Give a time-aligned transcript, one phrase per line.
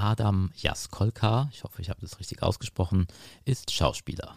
[0.00, 3.06] Adam Jaskolka, ich hoffe, ich habe das richtig ausgesprochen,
[3.44, 4.34] ist Schauspieler.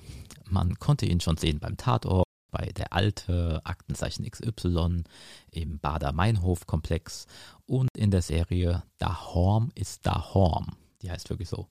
[0.50, 5.04] Man konnte ihn schon sehen beim Tatort, bei der Alte, Aktenzeichen XY,
[5.52, 7.28] im Bader-Meinhof-Komplex
[7.66, 10.76] und in der Serie Da Horm ist Da Horm.
[11.02, 11.70] Die heißt wirklich so.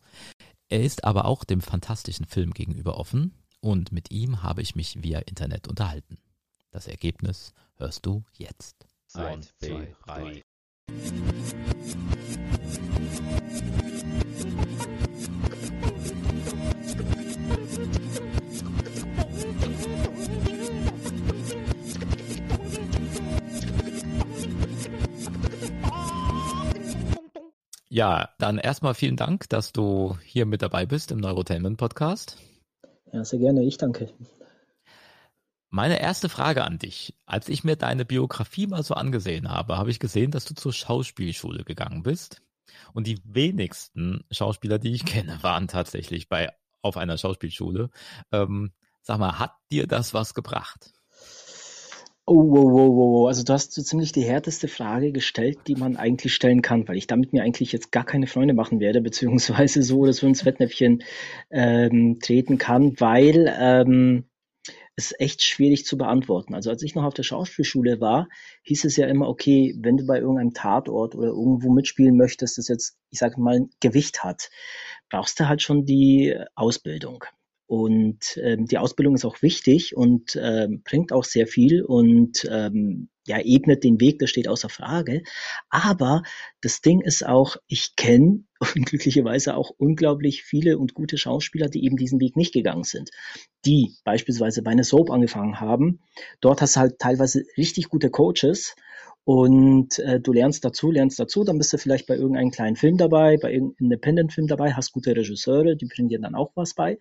[0.70, 5.02] Er ist aber auch dem fantastischen Film gegenüber offen und mit ihm habe ich mich
[5.02, 6.16] via Internet unterhalten.
[6.70, 8.86] Das Ergebnis hörst du jetzt.
[9.12, 10.42] Eins, zwei, drei.
[27.88, 32.38] Ja, dann erstmal vielen Dank, dass du hier mit dabei bist im Neurotainment Podcast.
[33.12, 33.64] Ja, sehr gerne.
[33.64, 34.08] Ich danke.
[35.74, 37.14] Meine erste Frage an dich.
[37.24, 40.74] Als ich mir deine Biografie mal so angesehen habe, habe ich gesehen, dass du zur
[40.74, 42.42] Schauspielschule gegangen bist.
[42.92, 46.50] Und die wenigsten Schauspieler, die ich kenne, waren tatsächlich bei
[46.82, 47.88] auf einer Schauspielschule.
[48.32, 50.92] Ähm, sag mal, hat dir das was gebracht?
[52.26, 53.28] Oh, wow, wow, wow.
[53.28, 56.98] Also du hast so ziemlich die härteste Frage gestellt, die man eigentlich stellen kann, weil
[56.98, 60.42] ich damit mir eigentlich jetzt gar keine Freunde machen werde, beziehungsweise so oder so ins
[60.42, 61.02] Fettnäpfchen
[61.50, 64.26] ähm, treten kann, weil ähm,
[64.96, 66.54] es echt schwierig zu beantworten.
[66.54, 68.28] Also als ich noch auf der Schauspielschule war,
[68.62, 72.68] hieß es ja immer, okay, wenn du bei irgendeinem Tatort oder irgendwo mitspielen möchtest, das
[72.68, 74.50] jetzt, ich sage mal, Gewicht hat,
[75.10, 77.24] brauchst du halt schon die Ausbildung.
[77.66, 83.08] Und ähm, die Ausbildung ist auch wichtig und ähm, bringt auch sehr viel und ähm,
[83.26, 85.22] ja, ebnet den Weg, das steht außer Frage.
[85.70, 86.22] Aber
[86.60, 91.96] das Ding ist auch, ich kenne glücklicherweise auch unglaublich viele und gute Schauspieler, die eben
[91.96, 93.10] diesen Weg nicht gegangen sind.
[93.64, 96.00] Die beispielsweise bei einer Soap angefangen haben.
[96.40, 98.74] Dort hast du halt teilweise richtig gute Coaches
[99.24, 102.96] und äh, du lernst dazu, lernst dazu, dann bist du vielleicht bei irgendeinem kleinen Film
[102.96, 106.98] dabei, bei irgendeinem Independent-Film dabei, hast gute Regisseure, die bringen dir dann auch was bei.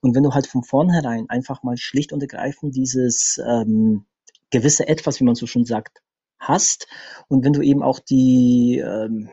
[0.00, 4.04] Und wenn du halt von vornherein einfach mal schlicht und ergreifend dieses ähm,
[4.50, 6.00] gewisse Etwas, wie man so schon sagt,
[6.38, 6.86] hast
[7.28, 9.30] und wenn du eben auch die, ähm,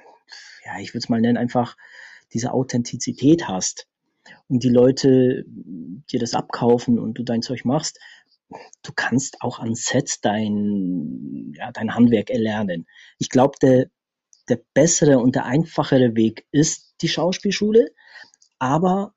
[0.65, 1.75] ja, ich würde es mal nennen, einfach
[2.33, 3.87] diese Authentizität hast
[4.47, 7.99] und die Leute dir das abkaufen und du dein Zeug machst,
[8.83, 12.87] du kannst auch an Set dein, ja, dein Handwerk erlernen.
[13.17, 13.87] Ich glaube, der,
[14.49, 17.93] der bessere und der einfachere Weg ist die Schauspielschule,
[18.59, 19.13] aber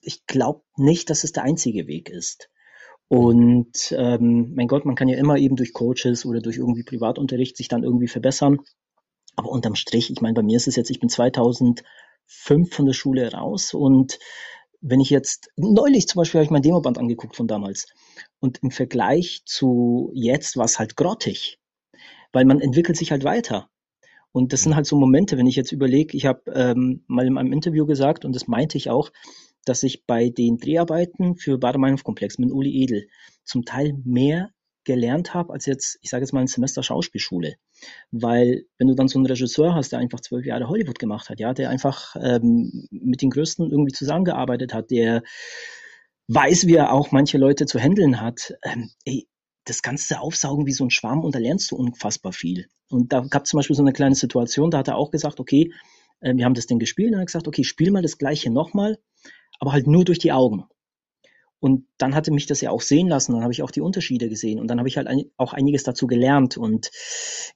[0.00, 2.50] ich glaube nicht, dass es der einzige Weg ist.
[3.08, 7.56] Und ähm, mein Gott, man kann ja immer eben durch Coaches oder durch irgendwie Privatunterricht
[7.56, 8.58] sich dann irgendwie verbessern.
[9.36, 11.84] Aber unterm Strich, ich meine, bei mir ist es jetzt, ich bin 2005
[12.70, 14.18] von der Schule raus und
[14.86, 17.86] wenn ich jetzt, neulich zum Beispiel habe ich mein Demoband angeguckt von damals.
[18.38, 21.58] Und im Vergleich zu jetzt war es halt grottig.
[22.32, 23.70] Weil man entwickelt sich halt weiter.
[24.30, 27.38] Und das sind halt so Momente, wenn ich jetzt überlege, ich habe ähm, mal in
[27.38, 29.10] einem Interview gesagt, und das meinte ich auch,
[29.64, 33.06] dass ich bei den Dreharbeiten für Bader-Meinhof-Komplex mit Uli Edel
[33.44, 34.50] zum Teil mehr
[34.84, 37.56] gelernt habe, als jetzt, ich sage jetzt mal ein Semester Schauspielschule.
[38.10, 41.40] Weil wenn du dann so einen Regisseur hast, der einfach zwölf Jahre Hollywood gemacht hat,
[41.40, 45.22] ja, der einfach ähm, mit den Größten irgendwie zusammengearbeitet hat, der
[46.28, 49.28] weiß, wie er auch manche Leute zu handeln hat, ähm, ey,
[49.64, 52.66] das du aufsaugen wie so ein Schwarm und da lernst du unfassbar viel.
[52.90, 55.40] Und da gab es zum Beispiel so eine kleine Situation, da hat er auch gesagt,
[55.40, 55.72] okay,
[56.20, 58.50] äh, wir haben das Ding gespielt und er hat gesagt, okay, spiel mal das gleiche
[58.50, 58.98] nochmal,
[59.58, 60.64] aber halt nur durch die Augen.
[61.64, 64.28] Und dann hatte mich das ja auch sehen lassen, dann habe ich auch die Unterschiede
[64.28, 66.58] gesehen und dann habe ich halt ein, auch einiges dazu gelernt.
[66.58, 66.90] Und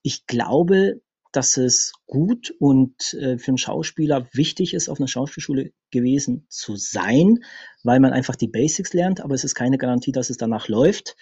[0.02, 5.72] ich glaube, dass es gut und äh, für einen Schauspieler wichtig ist, auf einer Schauspielschule
[5.90, 7.40] gewesen zu sein,
[7.84, 11.14] weil man einfach die Basics lernt, aber es ist keine Garantie, dass es danach läuft.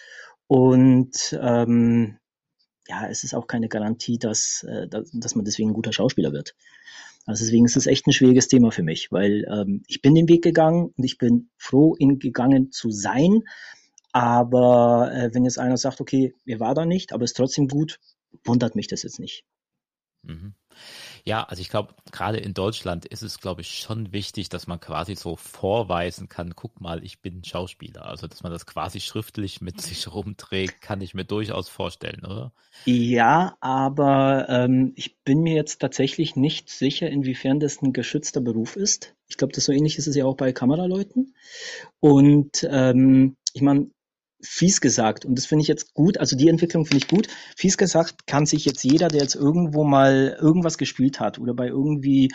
[0.47, 2.19] Und ähm,
[2.87, 6.55] ja, es ist auch keine Garantie, dass, äh, dass man deswegen ein guter Schauspieler wird.
[7.27, 10.29] Also deswegen ist es echt ein schwieriges Thema für mich, weil ähm, ich bin den
[10.29, 13.43] Weg gegangen und ich bin froh, ihn gegangen zu sein.
[14.13, 17.99] Aber äh, wenn jetzt einer sagt, okay, er war da nicht, aber ist trotzdem gut,
[18.45, 19.45] wundert mich das jetzt nicht.
[20.23, 20.55] Mhm.
[21.27, 24.79] Ja, also ich glaube, gerade in Deutschland ist es, glaube ich, schon wichtig, dass man
[24.79, 28.07] quasi so vorweisen kann, guck mal, ich bin Schauspieler.
[28.07, 32.53] Also, dass man das quasi schriftlich mit sich rumträgt, kann ich mir durchaus vorstellen, oder?
[32.85, 38.77] Ja, aber ähm, ich bin mir jetzt tatsächlich nicht sicher, inwiefern das ein geschützter Beruf
[38.77, 39.17] ist.
[39.27, 41.35] Ich glaube, das so ähnlich ist es ja auch bei Kameraleuten.
[41.99, 43.91] Und ähm, ich meine,
[44.47, 47.77] fies gesagt, und das finde ich jetzt gut, also die Entwicklung finde ich gut, fies
[47.77, 52.33] gesagt kann sich jetzt jeder, der jetzt irgendwo mal irgendwas gespielt hat oder bei irgendwie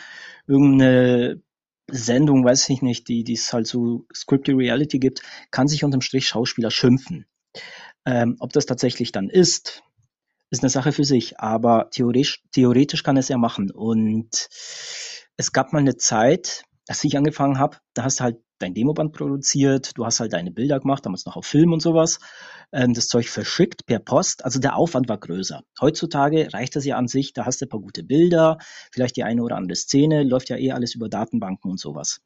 [0.48, 1.42] irgendeine
[1.90, 5.22] Sendung, weiß ich nicht, die es halt so Scripted Reality gibt,
[5.52, 7.26] kann sich unterm Strich Schauspieler schimpfen.
[8.06, 9.84] Ähm, ob das tatsächlich dann ist,
[10.50, 13.72] ist eine Sache für sich, aber theoretisch, theoretisch kann es ja machen.
[13.72, 14.50] Und
[15.38, 19.14] es gab mal eine Zeit, als ich angefangen habe, da hast du halt dein Demoband
[19.14, 22.20] produziert, du hast halt deine Bilder gemacht, damals noch auf Film und sowas,
[22.72, 25.64] ähm, das Zeug verschickt per Post, also der Aufwand war größer.
[25.80, 28.58] Heutzutage reicht das ja an sich, da hast du ein paar gute Bilder,
[28.92, 32.22] vielleicht die eine oder andere Szene, läuft ja eh alles über Datenbanken und sowas.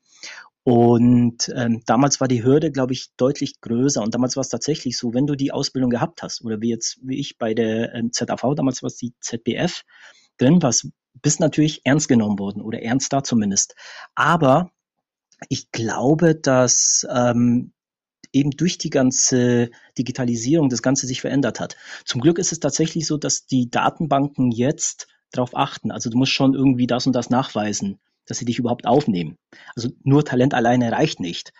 [0.63, 4.01] Und ähm, damals war die Hürde, glaube ich, deutlich größer.
[4.01, 6.97] Und damals war es tatsächlich so, wenn du die Ausbildung gehabt hast, oder wie jetzt,
[7.03, 9.83] wie ich bei der ähm, ZAV, damals war es die ZBF,
[10.37, 10.89] drin warst,
[11.21, 13.75] bist natürlich ernst genommen worden oder ernster zumindest.
[14.15, 14.71] Aber
[15.49, 17.73] ich glaube, dass ähm,
[18.31, 21.77] eben durch die ganze Digitalisierung das Ganze sich verändert hat.
[22.03, 25.91] Zum Glück ist es tatsächlich so, dass die Datenbanken jetzt darauf achten.
[25.91, 29.37] Also du musst schon irgendwie das und das nachweisen, dass sie dich überhaupt aufnehmen.
[29.75, 31.53] Also nur Talent alleine reicht nicht.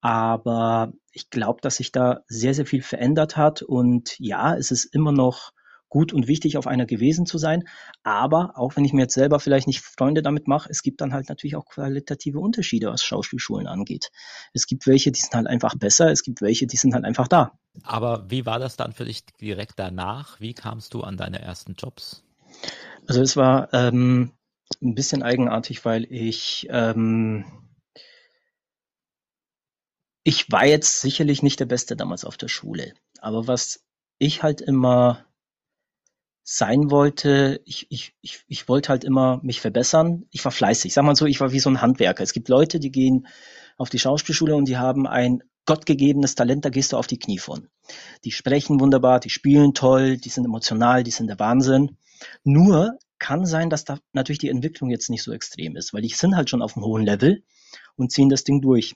[0.00, 3.62] Aber ich glaube, dass sich da sehr, sehr viel verändert hat.
[3.62, 5.52] Und ja, es ist immer noch
[5.92, 7.64] gut und wichtig, auf einer gewesen zu sein.
[8.02, 11.12] Aber auch wenn ich mir jetzt selber vielleicht nicht Freunde damit mache, es gibt dann
[11.12, 14.10] halt natürlich auch qualitative Unterschiede, was Schauspielschulen angeht.
[14.54, 17.28] Es gibt welche, die sind halt einfach besser, es gibt welche, die sind halt einfach
[17.28, 17.52] da.
[17.82, 20.40] Aber wie war das dann für dich direkt danach?
[20.40, 22.24] Wie kamst du an deine ersten Jobs?
[23.06, 24.32] Also es war ähm,
[24.80, 27.44] ein bisschen eigenartig, weil ich ähm,
[30.24, 32.94] ich war jetzt sicherlich nicht der Beste damals auf der Schule.
[33.20, 33.84] Aber was
[34.18, 35.26] ich halt immer
[36.42, 40.24] sein wollte, ich, ich, ich, ich wollte halt immer mich verbessern.
[40.30, 40.92] Ich war fleißig.
[40.92, 42.22] Sag mal so, ich war wie so ein Handwerker.
[42.22, 43.26] Es gibt Leute, die gehen
[43.78, 47.38] auf die Schauspielschule und die haben ein gottgegebenes Talent, da gehst du auf die Knie
[47.38, 47.68] von.
[48.24, 51.96] Die sprechen wunderbar, die spielen toll, die sind emotional, die sind der Wahnsinn.
[52.42, 56.08] Nur kann sein, dass da natürlich die Entwicklung jetzt nicht so extrem ist, weil die
[56.08, 57.44] sind halt schon auf einem hohen Level
[57.96, 58.94] und ziehen das Ding durch.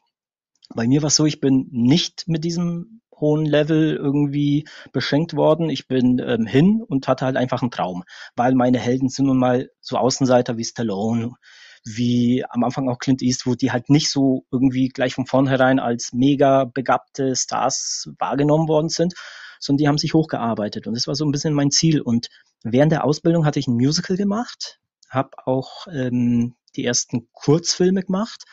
[0.75, 5.71] Bei mir war es so, ich bin nicht mit diesem hohen Level irgendwie beschenkt worden.
[5.71, 8.05] Ich bin ähm, hin und hatte halt einfach einen Traum,
[8.35, 11.33] weil meine Helden sind nun mal so Außenseiter wie Stallone,
[11.85, 16.13] wie am Anfang auch Clint Eastwood, die halt nicht so irgendwie gleich von vornherein als
[16.13, 19.15] mega begabte Stars wahrgenommen worden sind,
[19.61, 22.01] sondern die haben sich hochgearbeitet und das war so ein bisschen mein Ziel.
[22.01, 22.29] Und
[22.65, 28.45] während der Ausbildung hatte ich ein Musical gemacht, habe auch ähm, die ersten Kurzfilme gemacht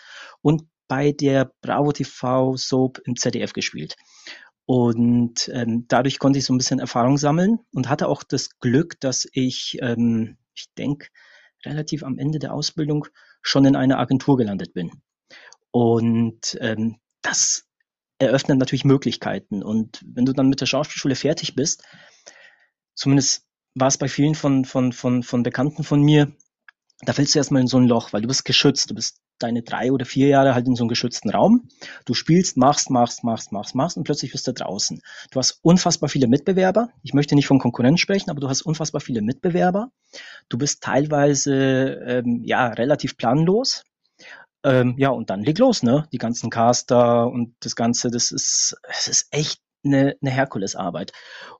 [0.41, 3.95] und bei der Bravo TV Soap im ZDF gespielt.
[4.65, 8.99] Und ähm, dadurch konnte ich so ein bisschen Erfahrung sammeln und hatte auch das Glück,
[8.99, 11.07] dass ich, ähm, ich denke,
[11.65, 13.05] relativ am Ende der Ausbildung
[13.41, 14.91] schon in einer Agentur gelandet bin.
[15.71, 17.65] Und ähm, das
[18.19, 19.63] eröffnet natürlich Möglichkeiten.
[19.63, 21.83] Und wenn du dann mit der Schauspielschule fertig bist,
[22.95, 23.45] zumindest
[23.75, 26.31] war es bei vielen von, von, von, von Bekannten von mir,
[27.01, 29.63] da fällst du erstmal in so ein Loch, weil du bist geschützt, du bist deine
[29.63, 31.67] drei oder vier Jahre halt in so einem geschützten Raum.
[32.05, 35.01] Du spielst, machst, machst, machst, machst, machst und plötzlich bist du draußen.
[35.31, 36.89] Du hast unfassbar viele Mitbewerber.
[37.03, 39.91] Ich möchte nicht von Konkurrenz sprechen, aber du hast unfassbar viele Mitbewerber.
[40.49, 43.83] Du bist teilweise ähm, ja relativ planlos.
[44.63, 46.07] Ähm, ja, und dann leg los, ne?
[46.13, 51.11] Die ganzen Caster und das Ganze, das ist, es ist echt eine, eine Herkulesarbeit.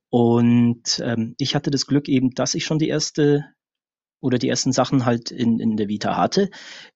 [0.10, 3.46] Und ähm, ich hatte das Glück eben, dass ich schon die erste
[4.24, 6.50] oder die ersten Sachen halt in, in der Vita hatte.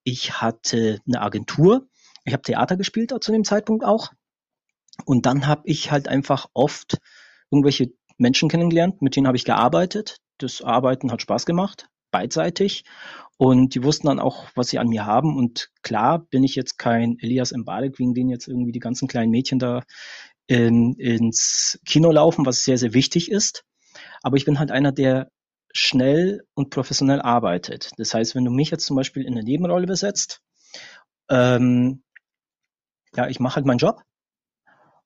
[0.04, 1.88] Ich hatte eine Agentur.
[2.24, 4.12] Ich habe Theater gespielt zu dem Zeitpunkt auch.
[5.06, 6.98] Und dann habe ich halt einfach oft
[7.52, 10.20] irgendwelche Menschen kennengelernt, mit denen habe ich gearbeitet.
[10.38, 12.86] Das Arbeiten hat Spaß gemacht, beidseitig.
[13.38, 15.36] Und die wussten dann auch, was sie an mir haben.
[15.36, 19.32] Und klar bin ich jetzt kein Elias Mbarek, wegen denen jetzt irgendwie die ganzen kleinen
[19.32, 19.84] Mädchen da
[20.48, 23.66] in, ins Kino laufen, was sehr, sehr wichtig ist.
[24.24, 25.30] Aber ich bin halt einer, der
[25.78, 27.92] schnell und professionell arbeitet.
[27.98, 30.42] Das heißt, wenn du mich jetzt zum Beispiel in eine Nebenrolle besetzt,
[31.30, 32.04] ähm,
[33.16, 34.02] ja, ich mache halt meinen Job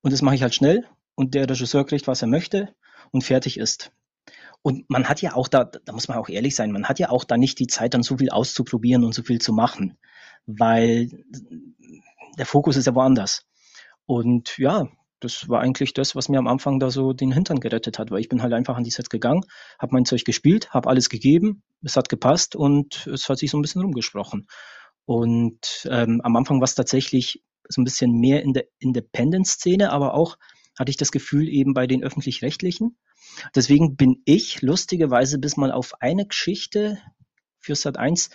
[0.01, 2.73] und das mache ich halt schnell und der Regisseur kriegt, was er möchte
[3.11, 3.91] und fertig ist.
[4.61, 7.09] Und man hat ja auch da, da muss man auch ehrlich sein, man hat ja
[7.09, 9.97] auch da nicht die Zeit, dann so viel auszuprobieren und so viel zu machen,
[10.45, 11.09] weil
[12.37, 13.45] der Fokus ist ja woanders.
[14.05, 14.87] Und ja,
[15.21, 18.19] das war eigentlich das, was mir am Anfang da so den Hintern gerettet hat, weil
[18.19, 19.45] ich bin halt einfach an die Sets gegangen,
[19.79, 23.57] habe mein Zeug gespielt, habe alles gegeben, es hat gepasst und es hat sich so
[23.57, 24.47] ein bisschen rumgesprochen.
[25.05, 30.13] Und ähm, am Anfang war es tatsächlich so ein bisschen mehr in der Independent-Szene, aber
[30.13, 30.37] auch
[30.77, 32.97] hatte ich das Gefühl eben bei den öffentlich-rechtlichen.
[33.55, 36.97] Deswegen bin ich lustigerweise bis mal auf eine Geschichte
[37.59, 38.29] für Sat 1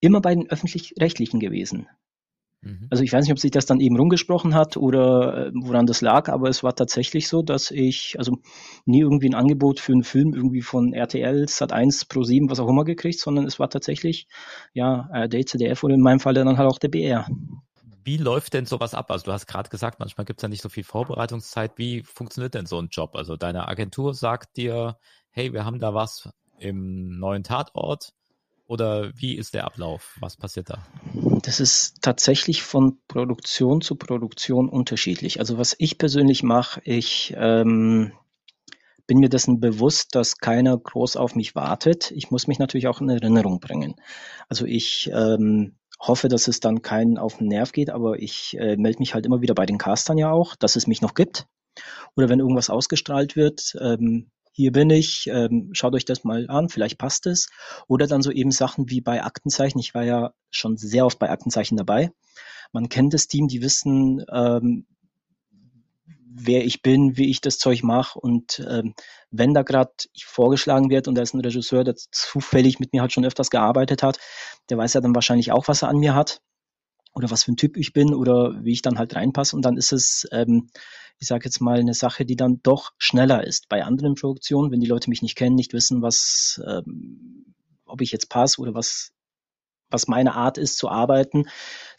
[0.00, 1.88] immer bei den öffentlich-rechtlichen gewesen.
[2.66, 2.88] Mhm.
[2.90, 6.00] Also ich weiß nicht, ob sich das dann eben rumgesprochen hat oder äh, woran das
[6.00, 8.38] lag, aber es war tatsächlich so, dass ich also
[8.84, 12.84] nie irgendwie ein Angebot für einen Film irgendwie von RTL, Sat1, Pro7, was auch immer
[12.84, 14.26] gekriegt, sondern es war tatsächlich
[14.72, 17.28] ja ARD, ZDF oder in meinem Fall dann halt auch der BR.
[18.04, 19.10] Wie läuft denn sowas ab?
[19.10, 21.72] Also du hast gerade gesagt, manchmal gibt es ja nicht so viel Vorbereitungszeit.
[21.76, 23.14] Wie funktioniert denn so ein Job?
[23.14, 24.96] Also deine Agentur sagt dir,
[25.30, 28.12] hey, wir haben da was im neuen Tatort
[28.66, 30.16] Oder wie ist der Ablauf?
[30.20, 30.84] Was passiert da?
[31.42, 35.38] Das ist tatsächlich von Produktion zu Produktion unterschiedlich.
[35.38, 38.12] Also was ich persönlich mache, ich ähm,
[39.06, 42.10] bin mir dessen bewusst, dass keiner groß auf mich wartet.
[42.10, 43.94] Ich muss mich natürlich auch in Erinnerung bringen.
[44.48, 48.76] Also ich ähm, hoffe, dass es dann keinen auf den Nerv geht, aber ich äh,
[48.76, 51.46] melde mich halt immer wieder bei den Castern ja auch, dass es mich noch gibt.
[52.16, 56.70] Oder wenn irgendwas ausgestrahlt wird, ähm, hier bin ich, ähm, schaut euch das mal an,
[56.70, 57.50] vielleicht passt es.
[57.88, 59.78] Oder dann so eben Sachen wie bei Aktenzeichen.
[59.78, 62.10] Ich war ja schon sehr oft bei Aktenzeichen dabei.
[62.72, 64.86] Man kennt das Team, die wissen, ähm,
[66.24, 68.18] wer ich bin, wie ich das Zeug mache.
[68.18, 68.94] Und ähm,
[69.30, 69.92] wenn da gerade
[70.24, 74.02] vorgeschlagen wird und da ist ein Regisseur, der zufällig mit mir halt schon öfters gearbeitet
[74.02, 74.18] hat,
[74.70, 76.40] der weiß ja dann wahrscheinlich auch, was er an mir hat
[77.16, 79.56] oder was für ein Typ ich bin oder wie ich dann halt reinpasse.
[79.56, 80.68] Und dann ist es, ähm,
[81.18, 83.70] ich sage jetzt mal, eine Sache, die dann doch schneller ist.
[83.70, 87.54] Bei anderen Produktionen, wenn die Leute mich nicht kennen, nicht wissen, was, ähm,
[87.86, 89.12] ob ich jetzt passe oder was,
[89.88, 91.44] was meine Art ist zu arbeiten,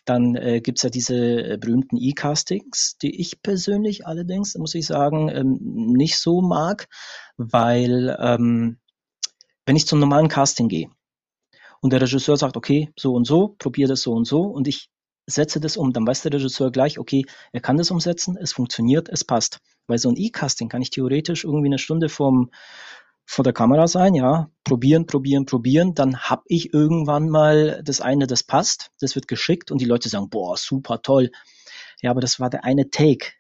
[0.06, 5.30] dann äh, gibt ja diese äh, berühmten E-Castings, die ich persönlich allerdings, muss ich sagen,
[5.30, 5.58] ähm,
[5.94, 6.90] nicht so mag,
[7.38, 8.78] weil ähm,
[9.66, 10.92] wenn ich zum normalen Casting gehe
[11.82, 14.92] und der Regisseur sagt, okay, so und so, probier das so und so und ich
[15.28, 19.10] setze das um, dann weiß der Regisseur gleich, okay, er kann das umsetzen, es funktioniert,
[19.10, 19.60] es passt.
[19.88, 22.50] Weil so ein E-Casting kann ich theoretisch irgendwie eine Stunde vom
[23.30, 28.26] vor der Kamera sein, ja, probieren, probieren, probieren, dann habe ich irgendwann mal das eine,
[28.26, 31.32] das passt, das wird geschickt und die Leute sagen, boah, super toll.
[32.02, 33.34] Ja, aber das war der eine Take.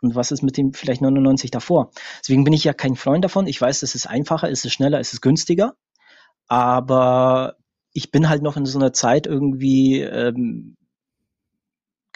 [0.00, 1.90] Und was ist mit dem vielleicht 99 davor?
[2.20, 3.46] Deswegen bin ich ja kein Freund davon.
[3.46, 5.74] Ich weiß, es ist einfacher, es ist schneller, es ist günstiger.
[6.46, 7.56] Aber
[7.92, 10.77] ich bin halt noch in so einer Zeit irgendwie ähm,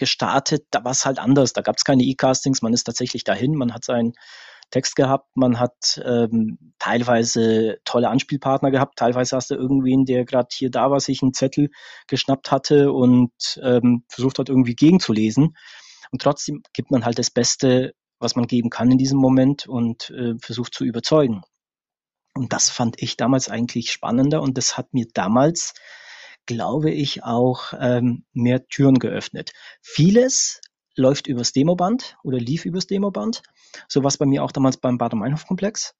[0.02, 1.52] gestartet, da war es halt anders.
[1.52, 4.14] Da gab es keine E-Castings, man ist tatsächlich dahin, man hat seinen
[4.72, 10.48] Text gehabt, man hat ähm, teilweise tolle Anspielpartner gehabt, teilweise hast du irgendwen, der gerade
[10.50, 11.70] hier da war, sich einen Zettel
[12.08, 13.30] geschnappt hatte und
[13.62, 15.56] ähm, versucht hat, irgendwie gegenzulesen.
[16.10, 20.10] Und trotzdem gibt man halt das Beste, was man geben kann in diesem Moment und
[20.10, 21.42] äh, versucht zu überzeugen.
[22.34, 25.74] Und das fand ich damals eigentlich spannender und das hat mir damals,
[26.46, 29.52] glaube ich, auch ähm, mehr Türen geöffnet.
[29.80, 30.60] Vieles
[30.96, 33.42] läuft übers Demoband oder lief übers Demoband.
[33.88, 35.94] So war es bei mir auch damals beim Bader-Meinhof-Komplex.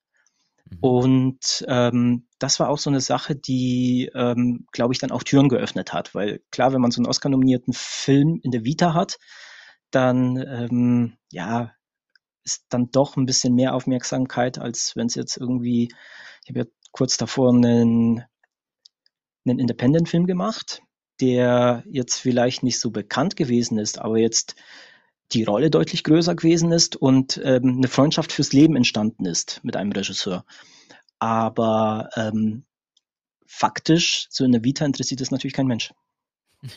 [0.70, 0.78] Mhm.
[0.80, 5.48] Und ähm, das war auch so eine Sache, die, ähm, glaube ich, dann auch Türen
[5.48, 6.14] geöffnet hat.
[6.14, 9.18] Weil klar, wenn man so einen Oscar-nominierten Film in der Vita hat,
[9.90, 11.72] dann ähm, ja,
[12.44, 15.88] ist dann doch ein bisschen mehr Aufmerksamkeit, als wenn es jetzt irgendwie,
[16.44, 18.24] ich habe ja kurz davor einen,
[19.44, 20.82] einen Independent-Film gemacht,
[21.20, 24.56] der jetzt vielleicht nicht so bekannt gewesen ist, aber jetzt
[25.32, 29.76] die Rolle deutlich größer gewesen ist und ähm, eine Freundschaft fürs Leben entstanden ist mit
[29.76, 30.44] einem Regisseur.
[31.18, 32.64] Aber ähm,
[33.46, 35.92] faktisch, so in der Vita interessiert das natürlich kein Mensch.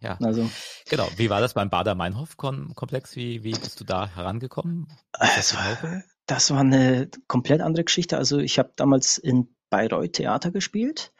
[0.00, 0.48] Ja, also,
[0.88, 1.08] genau.
[1.16, 3.16] Wie war das beim Bader-Meinhof-Komplex?
[3.16, 4.86] Wie, wie bist du da herangekommen?
[5.10, 8.16] Das war, das war eine komplett andere Geschichte.
[8.16, 11.12] Also ich habe damals in Bayreuth Theater gespielt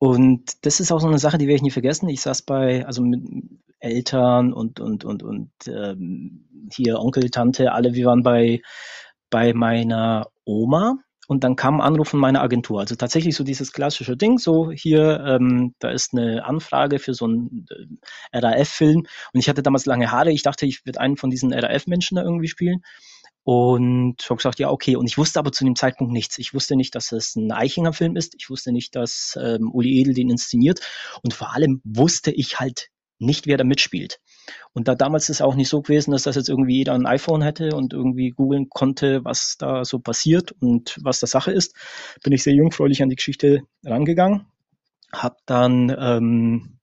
[0.00, 2.08] und das ist auch so eine Sache, die werde ich nie vergessen.
[2.08, 3.20] Ich saß bei, also mit
[3.80, 8.62] Eltern und, und, und, und ähm, hier Onkel, Tante, alle, wir waren bei,
[9.28, 10.96] bei meiner Oma
[11.28, 12.80] und dann kam ein Anruf von meiner Agentur.
[12.80, 17.26] Also tatsächlich so dieses klassische Ding, so hier, ähm, da ist eine Anfrage für so
[17.26, 17.66] einen
[18.32, 20.32] äh, RAF-Film und ich hatte damals lange Haare.
[20.32, 22.80] Ich dachte, ich würde einen von diesen RAF-Menschen da irgendwie spielen.
[23.42, 24.96] Und habe gesagt, ja, okay.
[24.96, 26.38] Und ich wusste aber zu dem Zeitpunkt nichts.
[26.38, 28.34] Ich wusste nicht, dass es ein Eichinger Film ist.
[28.38, 30.80] Ich wusste nicht, dass ähm, Uli Edel den inszeniert.
[31.22, 34.20] Und vor allem wusste ich halt nicht, wer da mitspielt.
[34.72, 37.06] Und da damals ist es auch nicht so gewesen, dass das jetzt irgendwie jeder ein
[37.06, 41.74] iPhone hätte und irgendwie googeln konnte, was da so passiert und was da Sache ist,
[42.22, 44.46] bin ich sehr jungfräulich an die Geschichte rangegangen.
[45.12, 46.78] Hab dann ähm,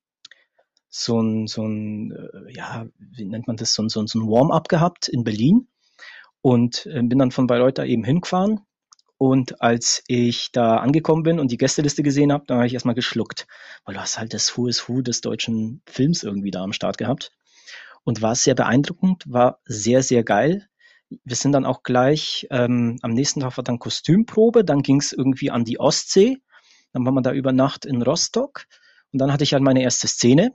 [0.89, 4.19] so ein, so ein äh, ja, wie nennt man das, so ein, so ein, so
[4.19, 5.67] ein Warm-up gehabt in Berlin
[6.41, 8.61] und äh, bin dann von Bayreuth da eben hingefahren.
[9.17, 12.93] Und als ich da angekommen bin und die Gästeliste gesehen habe, da habe ich erstmal
[12.93, 13.47] geschluckt,
[13.83, 16.97] weil du hast halt das Who is Who des deutschen Films irgendwie da am Start
[16.97, 17.31] gehabt.
[18.03, 20.67] Und war sehr beeindruckend, war sehr, sehr geil.
[21.23, 25.13] Wir sind dann auch gleich, ähm, am nächsten Tag war dann Kostümprobe, dann ging es
[25.13, 26.37] irgendwie an die Ostsee,
[26.93, 28.65] dann war man da über Nacht in Rostock
[29.11, 30.53] und dann hatte ich halt meine erste Szene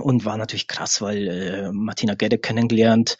[0.00, 3.18] und war natürlich krass, weil äh, Martina Gedde kennengelernt.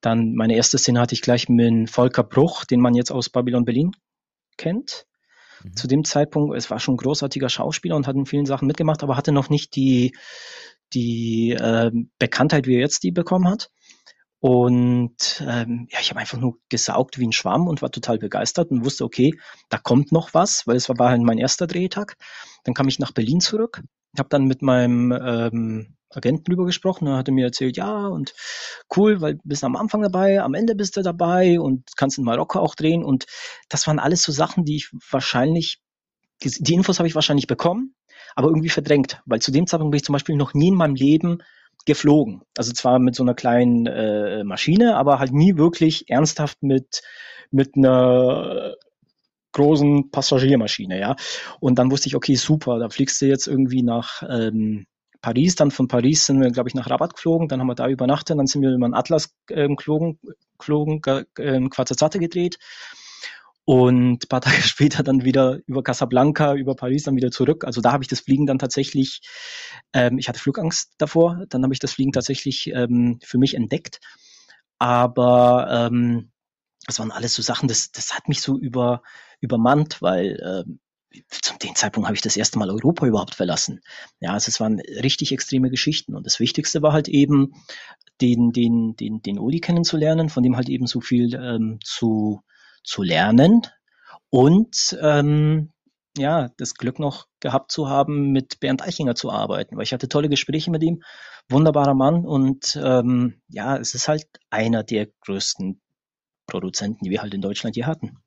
[0.00, 3.64] Dann meine erste Szene hatte ich gleich mit Volker Bruch, den man jetzt aus Babylon
[3.64, 3.92] Berlin
[4.56, 5.06] kennt.
[5.62, 5.76] Mhm.
[5.76, 9.02] Zu dem Zeitpunkt, es war schon ein großartiger Schauspieler und hat in vielen Sachen mitgemacht,
[9.02, 10.16] aber hatte noch nicht die,
[10.92, 13.70] die äh, Bekanntheit, wie er jetzt die bekommen hat.
[14.40, 18.72] Und ähm, ja, ich habe einfach nur gesaugt wie ein Schwamm und war total begeistert
[18.72, 19.34] und wusste, okay,
[19.68, 22.16] da kommt noch was, weil es war, war mein erster Drehtag.
[22.64, 23.82] Dann kam ich nach Berlin zurück,
[24.18, 27.06] habe dann mit meinem ähm, Agenten drüber gesprochen.
[27.06, 28.34] Er hatte mir erzählt, ja, und
[28.96, 32.24] cool, weil du bist am Anfang dabei, am Ende bist du dabei und kannst in
[32.24, 33.04] Marokko auch drehen.
[33.04, 33.26] Und
[33.68, 35.80] das waren alles so Sachen, die ich wahrscheinlich,
[36.42, 37.94] die Infos habe ich wahrscheinlich bekommen,
[38.34, 40.94] aber irgendwie verdrängt, weil zu dem Zeitpunkt bin ich zum Beispiel noch nie in meinem
[40.94, 41.38] Leben
[41.84, 42.42] geflogen.
[42.56, 47.02] Also zwar mit so einer kleinen äh, Maschine, aber halt nie wirklich ernsthaft mit,
[47.50, 48.74] mit einer
[49.52, 51.16] großen Passagiermaschine, ja.
[51.60, 54.86] Und dann wusste ich, okay, super, da fliegst du jetzt irgendwie nach ähm,
[55.22, 57.88] Paris, dann von Paris sind wir, glaube ich, nach Rabat geflogen, dann haben wir da
[57.88, 60.18] übernachtet, dann sind wir über den Atlas ähm, geflogen,
[60.58, 61.00] geflogen
[61.38, 62.58] äh, Quazzazate gedreht
[63.64, 67.64] und paar Tage später dann wieder über Casablanca, über Paris dann wieder zurück.
[67.64, 69.20] Also da habe ich das Fliegen dann tatsächlich,
[69.92, 74.00] ähm, ich hatte Flugangst davor, dann habe ich das Fliegen tatsächlich ähm, für mich entdeckt.
[74.78, 76.32] Aber ähm,
[76.86, 79.02] das waren alles so Sachen, das, das hat mich so über,
[79.40, 80.80] übermannt, weil ähm,
[81.28, 83.80] zum dem Zeitpunkt habe ich das erste Mal Europa überhaupt verlassen.
[84.20, 86.14] Ja, also es waren richtig extreme Geschichten.
[86.14, 87.52] Und das Wichtigste war halt eben,
[88.20, 92.40] den, den, den, den Uli kennenzulernen, von dem halt eben so viel ähm, zu,
[92.84, 93.62] zu lernen
[94.30, 95.70] und ähm,
[96.16, 100.08] ja, das Glück noch gehabt zu haben, mit Bernd Eichinger zu arbeiten, weil ich hatte
[100.08, 101.02] tolle Gespräche mit ihm,
[101.48, 105.80] wunderbarer Mann und ähm, ja, es ist halt einer der größten
[106.46, 108.18] Produzenten, die wir halt in Deutschland hier hatten.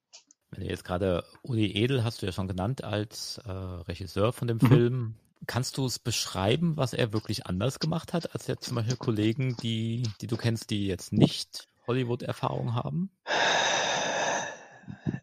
[0.52, 4.48] Wenn du jetzt gerade Uli Edel hast du ja schon genannt als äh, Regisseur von
[4.48, 4.68] dem mhm.
[4.68, 5.16] Film.
[5.48, 9.56] Kannst du es beschreiben, was er wirklich anders gemacht hat, als jetzt zum Beispiel Kollegen,
[9.62, 13.12] die, die du kennst, die jetzt nicht Hollywood-Erfahrung haben?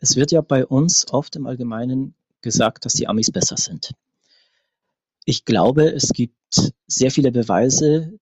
[0.00, 3.95] Es wird ja bei uns oft im Allgemeinen gesagt, dass die Amis besser sind.
[5.25, 8.19] Ich glaube, es gibt sehr viele Beweise,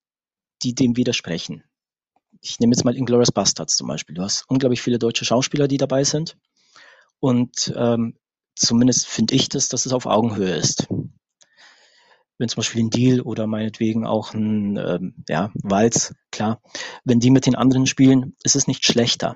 [0.62, 1.64] die dem widersprechen.
[2.42, 4.14] Ich nehme jetzt mal Inglourious Bastards zum Beispiel.
[4.14, 6.36] Du hast unglaublich viele deutsche Schauspieler, die dabei sind.
[7.20, 8.16] Und ähm,
[8.56, 10.88] zumindest finde ich das, dass es auf Augenhöhe ist
[12.40, 16.62] wenn zum Beispiel ein Deal oder meinetwegen auch ein ähm, ja, Walz, klar,
[17.04, 19.34] wenn die mit den anderen spielen, ist es nicht schlechter.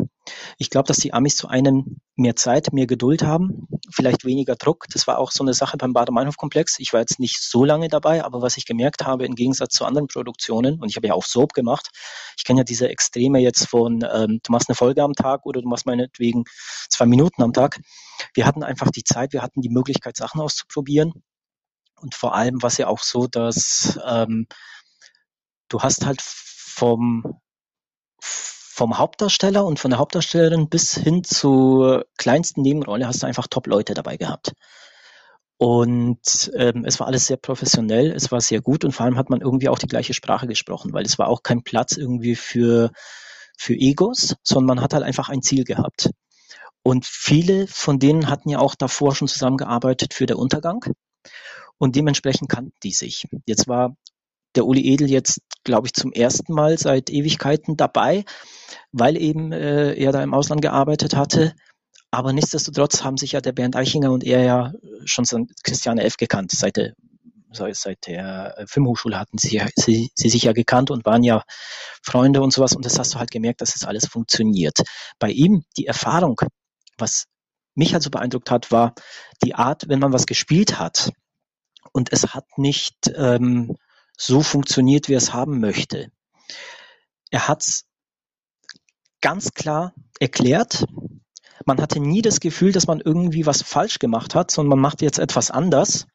[0.57, 4.87] Ich glaube, dass die Amis zu einem mehr Zeit, mehr Geduld haben, vielleicht weniger Druck.
[4.91, 6.79] Das war auch so eine Sache beim Bader-Meinhof-Komplex.
[6.79, 9.85] Ich war jetzt nicht so lange dabei, aber was ich gemerkt habe, im Gegensatz zu
[9.85, 11.91] anderen Produktionen, und ich habe ja auch Soap gemacht,
[12.39, 15.61] ich kenne ja diese Extreme jetzt von, ähm, du machst eine Folge am Tag oder
[15.61, 16.45] du machst meinetwegen
[16.89, 17.81] zwei Minuten am Tag.
[18.33, 21.23] Wir hatten einfach die Zeit, wir hatten die Möglichkeit, Sachen auszuprobieren
[22.05, 24.47] und vor allem war es ja auch so, dass ähm,
[25.69, 27.41] du hast halt vom
[28.21, 33.95] vom Hauptdarsteller und von der Hauptdarstellerin bis hin zur kleinsten Nebenrolle hast du einfach Top-Leute
[33.95, 34.53] dabei gehabt.
[35.59, 39.31] Und ähm, es war alles sehr professionell, es war sehr gut und vor allem hat
[39.31, 42.91] man irgendwie auch die gleiche Sprache gesprochen, weil es war auch kein Platz irgendwie für,
[43.57, 46.11] für Egos, sondern man hat halt einfach ein Ziel gehabt.
[46.83, 50.85] Und viele von denen hatten ja auch davor schon zusammengearbeitet für der Untergang
[51.85, 53.27] und dementsprechend kannten die sich.
[53.45, 53.95] Jetzt war
[54.55, 58.25] der Uli Edel jetzt, glaube ich, zum ersten Mal seit Ewigkeiten dabei,
[58.91, 61.55] weil eben äh, er da im Ausland gearbeitet hatte.
[62.11, 64.73] Aber nichtsdestotrotz haben sich ja der Bernd Eichinger und er ja
[65.05, 66.17] schon seit Christiane F.
[66.17, 66.53] gekannt.
[66.53, 66.95] Seit der,
[67.51, 71.43] seit der äh, Filmhochschule hatten sie, sie, sie sich ja gekannt und waren ja
[72.03, 72.75] Freunde und sowas.
[72.75, 74.79] Und das hast du halt gemerkt, dass das alles funktioniert.
[75.19, 76.41] Bei ihm die Erfahrung,
[76.97, 77.27] was
[77.75, 78.95] mich halt so beeindruckt hat, war
[79.45, 81.11] die Art, wenn man was gespielt hat,
[81.95, 83.77] und es hat nicht ähm,
[84.19, 86.11] so funktioniert, wie er es haben möchte.
[87.31, 87.87] Er hat es
[89.21, 90.85] ganz klar erklärt.
[91.65, 95.03] Man hatte nie das Gefühl, dass man irgendwie was falsch gemacht hat, sondern man macht
[95.03, 96.07] jetzt etwas anders.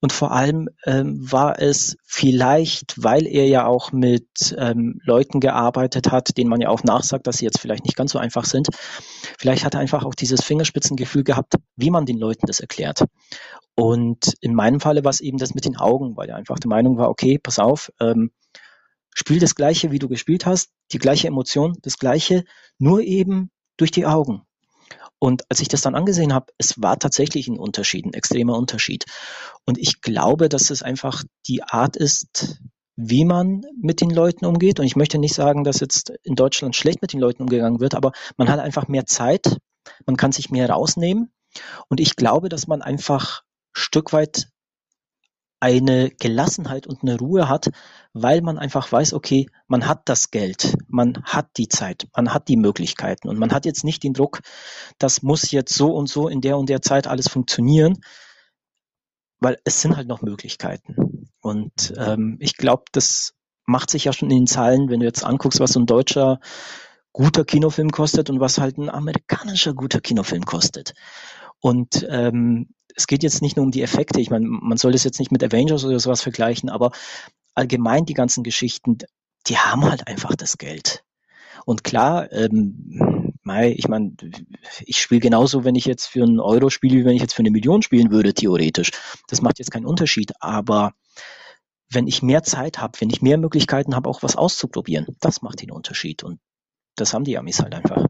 [0.00, 6.12] Und vor allem ähm, war es vielleicht, weil er ja auch mit ähm, Leuten gearbeitet
[6.12, 8.68] hat, denen man ja auch nachsagt, dass sie jetzt vielleicht nicht ganz so einfach sind.
[9.38, 13.04] Vielleicht hat er einfach auch dieses Fingerspitzengefühl gehabt, wie man den Leuten das erklärt.
[13.74, 16.68] Und in meinem Falle war es eben das mit den Augen, weil er einfach der
[16.68, 18.30] Meinung war, okay, pass auf, ähm,
[19.14, 22.44] spiel das Gleiche, wie du gespielt hast, die gleiche Emotion, das Gleiche,
[22.78, 24.42] nur eben durch die Augen.
[25.18, 29.04] Und als ich das dann angesehen habe, es war tatsächlich ein Unterschied, ein extremer Unterschied.
[29.64, 32.60] Und ich glaube, dass es einfach die Art ist,
[32.96, 34.80] wie man mit den Leuten umgeht.
[34.80, 37.94] Und ich möchte nicht sagen, dass jetzt in Deutschland schlecht mit den Leuten umgegangen wird,
[37.94, 39.58] aber man hat einfach mehr Zeit,
[40.06, 41.32] man kann sich mehr rausnehmen.
[41.88, 44.48] Und ich glaube, dass man einfach Stück weit
[45.60, 47.70] eine Gelassenheit und eine Ruhe hat,
[48.12, 52.48] weil man einfach weiß, okay, man hat das Geld, man hat die Zeit, man hat
[52.48, 54.40] die Möglichkeiten und man hat jetzt nicht den Druck,
[54.98, 57.98] das muss jetzt so und so in der und der Zeit alles funktionieren,
[59.40, 61.30] weil es sind halt noch Möglichkeiten.
[61.40, 65.24] Und ähm, ich glaube, das macht sich ja schon in den Zahlen, wenn du jetzt
[65.24, 66.38] anguckst, was ein deutscher
[67.12, 70.92] guter Kinofilm kostet und was halt ein amerikanischer guter Kinofilm kostet.
[71.60, 74.20] Und ähm, es geht jetzt nicht nur um die Effekte.
[74.20, 76.90] Ich meine, man soll das jetzt nicht mit Avengers oder sowas vergleichen, aber
[77.54, 78.98] allgemein die ganzen Geschichten,
[79.46, 81.04] die haben halt einfach das Geld.
[81.66, 83.32] Und klar, ähm,
[83.62, 84.12] ich meine,
[84.84, 87.42] ich spiele genauso, wenn ich jetzt für einen Euro spiele, wie wenn ich jetzt für
[87.42, 88.90] eine Million spielen würde, theoretisch.
[89.28, 90.32] Das macht jetzt keinen Unterschied.
[90.40, 90.94] Aber
[91.88, 95.62] wenn ich mehr Zeit habe, wenn ich mehr Möglichkeiten habe, auch was auszuprobieren, das macht
[95.62, 96.24] den Unterschied.
[96.24, 96.40] Und
[96.96, 98.06] das haben die Amis halt einfach.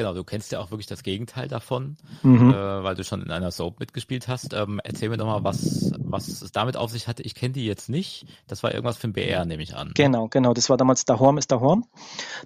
[0.00, 2.54] Genau, du kennst ja auch wirklich das Gegenteil davon, mhm.
[2.54, 4.54] äh, weil du schon in einer Soap mitgespielt hast.
[4.54, 7.22] Ähm, erzähl mir doch mal, was, was es damit auf sich hatte.
[7.22, 8.24] Ich kenne die jetzt nicht.
[8.46, 9.92] Das war irgendwas für ein BR, nehme ich an.
[9.94, 10.54] Genau, genau.
[10.54, 11.84] Das war damals Dahorm ist Dahorm.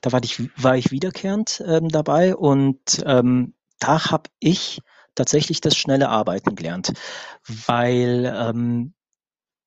[0.00, 4.80] Da war ich, war ich wiederkehrend ähm, dabei und ähm, da habe ich
[5.14, 6.92] tatsächlich das schnelle Arbeiten gelernt,
[7.46, 8.94] weil ähm,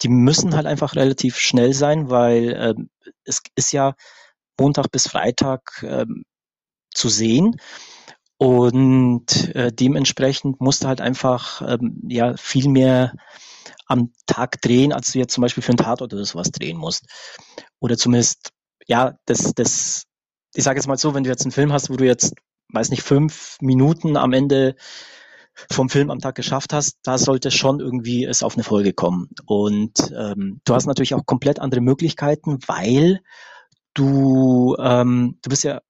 [0.01, 2.89] die müssen halt einfach relativ schnell sein, weil ähm,
[3.23, 3.93] es ist ja
[4.59, 6.25] Montag bis Freitag ähm,
[6.97, 7.55] zu sehen.
[8.37, 13.13] Und äh, dementsprechend musste halt einfach ähm, ja viel mehr
[13.87, 17.05] am Tag drehen, als du jetzt zum Beispiel für einen Tatort oder sowas drehen musst.
[17.79, 18.51] Oder zumindest,
[18.87, 20.03] ja, das, das,
[20.53, 22.33] ich sage jetzt mal so, wenn du jetzt einen Film hast, wo du jetzt,
[22.73, 24.75] weiß nicht, fünf Minuten am Ende
[25.71, 29.29] vom Film am Tag geschafft hast, da sollte schon irgendwie es auf eine Folge kommen.
[29.45, 33.21] Und ähm, du hast natürlich auch komplett andere Möglichkeiten, weil
[33.95, 35.81] du, ähm, du bist ja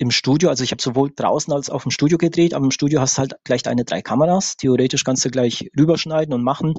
[0.00, 3.02] im Studio, also ich habe sowohl draußen als auch im Studio gedreht, aber im Studio
[3.02, 4.56] hast du halt gleich deine drei Kameras.
[4.56, 6.74] Theoretisch kannst du gleich rüberschneiden und machen.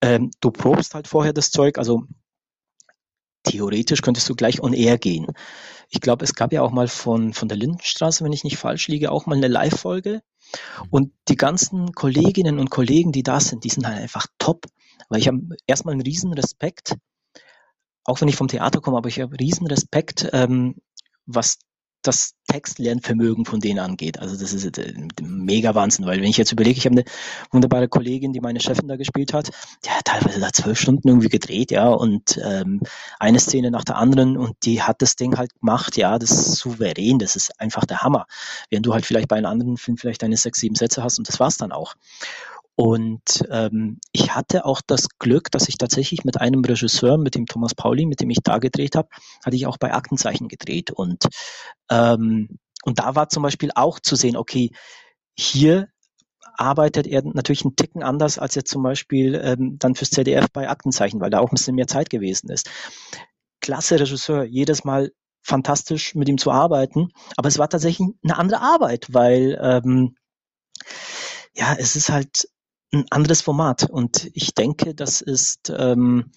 [0.00, 2.04] Ähm, du probst halt vorher das Zeug, also
[3.42, 5.26] theoretisch könntest du gleich on air gehen.
[5.88, 8.86] Ich glaube, es gab ja auch mal von, von der Lindenstraße, wenn ich nicht falsch
[8.86, 10.22] liege, auch mal eine Live-Folge.
[10.88, 14.66] Und die ganzen Kolleginnen und Kollegen, die da sind, die sind halt einfach top.
[15.08, 16.94] Weil ich habe erstmal einen riesen Respekt,
[18.04, 20.76] auch wenn ich vom Theater komme, aber ich habe riesen Respekt, ähm,
[21.26, 21.58] was
[22.02, 24.18] das Textlernvermögen von denen angeht.
[24.18, 27.04] Also das ist äh, mega Wahnsinn, weil wenn ich jetzt überlege, ich habe eine
[27.50, 29.50] wunderbare Kollegin, die meine Chefin da gespielt hat,
[29.84, 32.80] die hat teilweise da zwölf Stunden irgendwie gedreht, ja, und ähm,
[33.18, 36.56] eine Szene nach der anderen und die hat das Ding halt gemacht, ja, das ist
[36.56, 38.26] souverän, das ist einfach der Hammer.
[38.70, 41.28] Während du halt vielleicht bei einem anderen Film vielleicht deine sechs, sieben Sätze hast und
[41.28, 41.94] das war's dann auch.
[42.76, 47.46] Und ähm, ich hatte auch das Glück, dass ich tatsächlich mit einem Regisseur, mit dem
[47.46, 49.08] Thomas Pauli, mit dem ich da gedreht habe,
[49.44, 50.90] hatte ich auch bei Aktenzeichen gedreht.
[50.90, 51.24] Und,
[51.90, 54.70] ähm, und da war zum Beispiel auch zu sehen, okay,
[55.36, 55.88] hier
[56.56, 60.68] arbeitet er natürlich einen Ticken anders als jetzt zum Beispiel ähm, dann fürs ZDF bei
[60.68, 62.70] Aktenzeichen, weil da auch ein bisschen mehr Zeit gewesen ist.
[63.60, 65.10] Klasse Regisseur, jedes Mal
[65.42, 70.16] fantastisch mit ihm zu arbeiten, aber es war tatsächlich eine andere Arbeit, weil ähm,
[71.54, 72.48] ja, es ist halt
[72.92, 73.88] ein anderes Format.
[73.88, 76.30] Und ich denke, das ist ähm,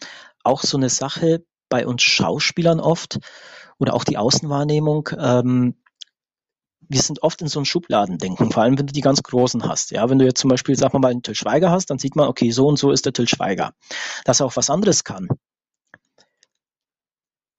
[0.43, 3.19] auch so eine Sache bei uns Schauspielern oft
[3.79, 5.09] oder auch die Außenwahrnehmung.
[5.17, 5.75] Ähm,
[6.89, 9.91] wir sind oft in so einem Schubladendenken, vor allem wenn du die ganz großen hast.
[9.91, 12.27] Ja, wenn du jetzt zum Beispiel, sag mal, einen Till Schweiger hast, dann sieht man,
[12.27, 13.73] okay, so und so ist der Till Schweiger.
[14.25, 15.27] Dass er auch was anderes kann,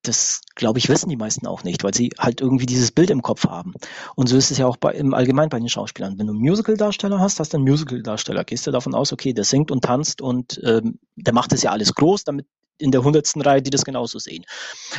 [0.07, 3.23] das, glaube ich, wissen die meisten auch nicht, weil sie halt irgendwie dieses Bild im
[3.23, 3.75] Kopf haben.
[4.15, 6.19] Und so ist es ja auch bei, im Allgemeinen bei den Schauspielern.
[6.19, 8.45] Wenn du einen Musical-Darsteller hast, hast du einen Musical-Darsteller.
[8.45, 11.71] Gehst du davon aus, okay, der singt und tanzt und ähm, der macht das ja
[11.71, 12.47] alles groß, damit
[12.79, 14.45] in der hundertsten Reihe, die das genauso sehen.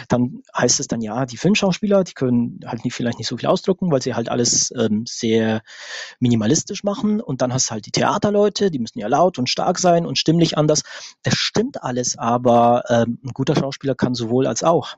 [0.08, 3.48] Dann heißt es dann ja, die Filmschauspieler, die können halt nicht, vielleicht nicht so viel
[3.48, 5.62] ausdrucken, weil sie halt alles ähm, sehr
[6.20, 7.22] minimalistisch machen.
[7.22, 10.18] Und dann hast du halt die Theaterleute, die müssen ja laut und stark sein und
[10.18, 10.84] stimmlich anders.
[11.24, 14.96] Das stimmt alles, aber ähm, ein guter Schauspieler kann sowohl als auch.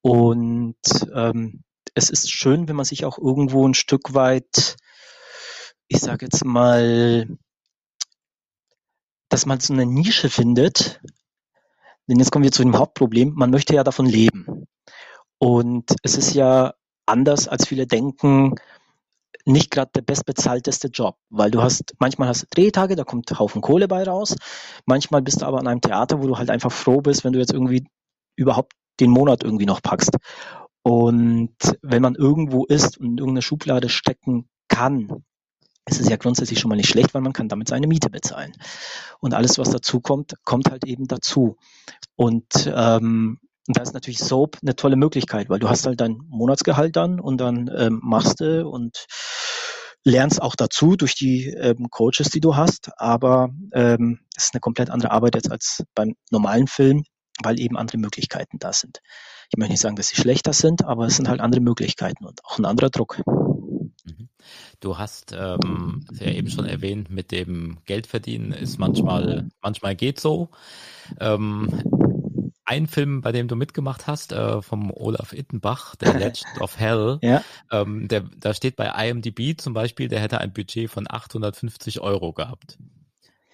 [0.00, 0.76] Und
[1.14, 1.62] ähm,
[1.94, 4.76] es ist schön, wenn man sich auch irgendwo ein Stück weit,
[5.88, 7.28] ich sage jetzt mal,
[9.28, 11.00] dass man so eine Nische findet,
[12.12, 13.32] denn jetzt kommen wir zu dem Hauptproblem.
[13.34, 14.66] Man möchte ja davon leben.
[15.38, 16.74] Und es ist ja
[17.06, 18.54] anders, als viele denken,
[19.46, 23.62] nicht gerade der bestbezahlteste Job, weil du hast, manchmal hast du Drehtage, da kommt Haufen
[23.62, 24.36] Kohle bei raus.
[24.84, 27.38] Manchmal bist du aber an einem Theater, wo du halt einfach froh bist, wenn du
[27.38, 27.86] jetzt irgendwie
[28.36, 30.16] überhaupt den Monat irgendwie noch packst.
[30.82, 35.24] Und wenn man irgendwo ist und in irgendeine Schublade stecken kann,
[35.84, 38.52] es ist ja grundsätzlich schon mal nicht schlecht, weil man kann damit seine Miete bezahlen.
[39.20, 41.56] Und alles, was dazu kommt, kommt halt eben dazu.
[42.14, 46.96] Und ähm, da ist natürlich Soap eine tolle Möglichkeit, weil du hast halt dein Monatsgehalt
[46.96, 49.06] dann und dann ähm, machst du und
[50.04, 52.90] lernst auch dazu durch die ähm, Coaches, die du hast.
[52.96, 57.04] Aber ähm, es ist eine komplett andere Arbeit jetzt als beim normalen Film,
[57.42, 59.00] weil eben andere Möglichkeiten da sind.
[59.50, 62.44] Ich möchte nicht sagen, dass sie schlechter sind, aber es sind halt andere Möglichkeiten und
[62.44, 63.20] auch ein anderer Druck.
[64.80, 70.50] Du hast ähm, ja eben schon erwähnt, mit dem Geldverdienen ist manchmal, manchmal geht so.
[71.20, 71.68] Ähm,
[72.64, 77.18] ein Film, bei dem du mitgemacht hast, äh, vom Olaf Ittenbach, der Legend of Hell.
[77.22, 77.44] Ja.
[77.70, 82.32] Ähm, der, da steht bei IMDb zum Beispiel, der hätte ein Budget von 850 Euro
[82.32, 82.78] gehabt.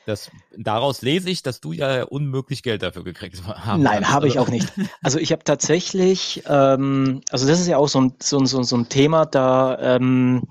[0.08, 3.78] Das, daraus lese ich, dass du ja unmöglich Geld dafür gekriegt hast.
[3.78, 4.72] Nein, habe ich auch nicht.
[5.02, 8.76] Also ich habe tatsächlich, ähm, also das ist ja auch so ein, so, so, so
[8.78, 10.44] ein Thema, da ähm,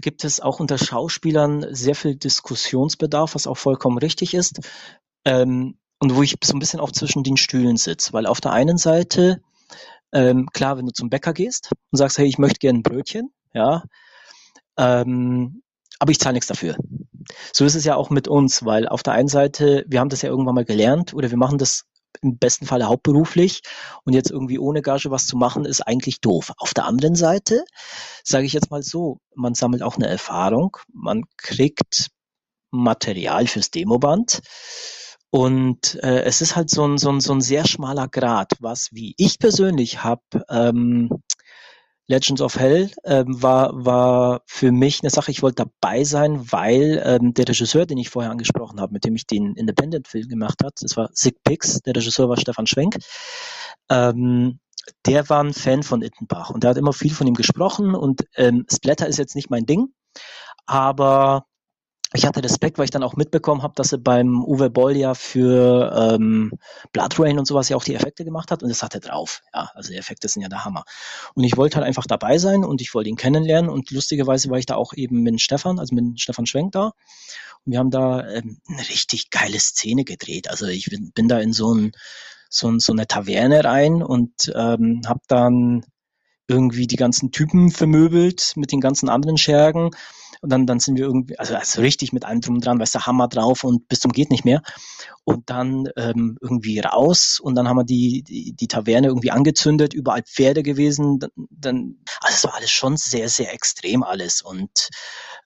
[0.00, 4.68] gibt es auch unter Schauspielern sehr viel Diskussionsbedarf, was auch vollkommen richtig ist.
[5.24, 8.50] Ähm, und wo ich so ein bisschen auch zwischen den Stühlen sitze, weil auf der
[8.50, 9.42] einen Seite,
[10.10, 13.30] ähm, klar, wenn du zum Bäcker gehst und sagst, hey, ich möchte gerne ein Brötchen,
[13.54, 13.84] ja,
[14.76, 15.62] ähm,
[16.00, 16.76] aber ich zahle nichts dafür.
[17.52, 20.22] So ist es ja auch mit uns, weil auf der einen Seite, wir haben das
[20.22, 21.84] ja irgendwann mal gelernt oder wir machen das
[22.22, 23.62] im besten Falle hauptberuflich
[24.04, 26.52] und jetzt irgendwie ohne Gage was zu machen, ist eigentlich doof.
[26.58, 27.64] Auf der anderen Seite
[28.24, 32.08] sage ich jetzt mal so, man sammelt auch eine Erfahrung, man kriegt
[32.70, 34.40] Material fürs Demoband
[35.30, 38.88] und äh, es ist halt so ein, so, ein, so ein sehr schmaler Grad, was
[38.92, 41.08] wie ich persönlich habe ähm,
[42.10, 47.00] Legends of Hell ähm, war, war für mich eine Sache, ich wollte dabei sein, weil
[47.04, 50.74] ähm, der Regisseur, den ich vorher angesprochen habe, mit dem ich den Independent-Film gemacht habe,
[50.80, 52.96] das war Sick Pix, der Regisseur war Stefan Schwenk,
[53.88, 54.58] ähm,
[55.06, 58.24] der war ein Fan von Ittenbach und der hat immer viel von ihm gesprochen und
[58.34, 59.94] ähm, Splatter ist jetzt nicht mein Ding,
[60.66, 61.46] aber
[62.12, 65.14] ich hatte Respekt, weil ich dann auch mitbekommen habe, dass er beim Uwe Boll ja
[65.14, 66.52] für ähm,
[66.92, 69.42] Blood Rain und sowas ja auch die Effekte gemacht hat und das hat er drauf.
[69.54, 70.84] Ja, also die Effekte sind ja der Hammer.
[71.34, 74.58] Und ich wollte halt einfach dabei sein und ich wollte ihn kennenlernen und lustigerweise war
[74.58, 76.92] ich da auch eben mit Stefan, also mit Stefan Schwenk da
[77.64, 80.48] und wir haben da ähm, eine richtig geile Szene gedreht.
[80.50, 81.92] Also ich bin, bin da in so, ein,
[82.48, 85.84] so, ein, so eine Taverne rein und ähm, habe dann
[86.48, 89.90] irgendwie die ganzen Typen vermöbelt mit den ganzen anderen Schergen
[90.40, 92.94] und dann, dann sind wir irgendwie, also, also richtig mit allem drum und dran, weißt
[92.94, 94.62] du, Hammer drauf und bis zum geht nicht mehr.
[95.24, 99.92] Und dann ähm, irgendwie raus und dann haben wir die, die, die Taverne irgendwie angezündet,
[99.92, 101.18] überall Pferde gewesen.
[101.18, 104.88] Dann, dann also es war alles schon sehr, sehr extrem alles und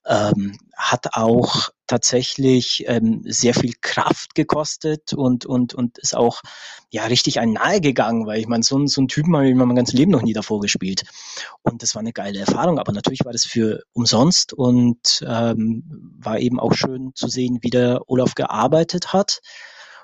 [0.07, 6.43] ähm, hat auch tatsächlich ähm, sehr viel Kraft gekostet und, und, und ist auch
[6.91, 9.75] ja richtig ein nahe gegangen, weil ich meine, so, so einen Typen habe ich mein
[9.75, 11.03] ganzes Leben noch nie davor gespielt.
[11.63, 15.83] Und das war eine geile Erfahrung, aber natürlich war das für umsonst und ähm,
[16.19, 19.41] war eben auch schön zu sehen, wie der Olaf gearbeitet hat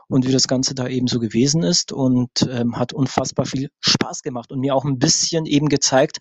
[0.09, 4.23] und wie das Ganze da eben so gewesen ist und ähm, hat unfassbar viel Spaß
[4.23, 6.19] gemacht und mir auch ein bisschen eben gezeigt,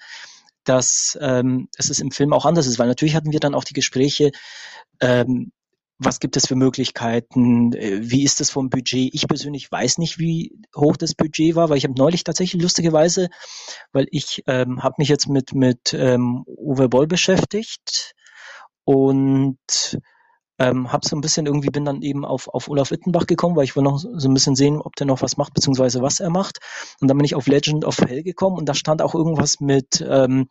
[0.64, 3.64] dass ähm, es ist im Film auch anders ist, weil natürlich hatten wir dann auch
[3.64, 4.32] die Gespräche,
[5.02, 5.52] ähm,
[6.00, 9.14] was gibt es für Möglichkeiten, äh, wie ist das vom Budget?
[9.14, 13.28] Ich persönlich weiß nicht, wie hoch das Budget war, weil ich habe neulich tatsächlich lustigerweise,
[13.92, 18.14] weil ich ähm, habe mich jetzt mit, mit ähm, Uwe Boll beschäftigt
[18.86, 19.58] und
[20.60, 23.64] ähm, habe so ein bisschen irgendwie bin dann eben auf, auf Olaf Wittenbach gekommen, weil
[23.64, 26.30] ich wollte noch so ein bisschen sehen, ob der noch was macht, beziehungsweise was er
[26.30, 26.60] macht.
[27.00, 30.06] Und dann bin ich auf Legend of Hell gekommen und da stand auch irgendwas mit
[30.08, 30.48] ähm,